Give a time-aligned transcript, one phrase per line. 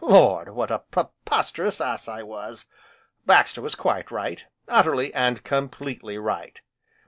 [0.00, 0.48] Lord!
[0.48, 2.66] what a preposterous ass I was!
[3.24, 6.60] Baxter was quite right, utterly, and completely right!